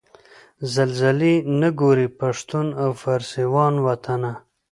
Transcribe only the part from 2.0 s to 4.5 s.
پښتون او فارسي وان وطنه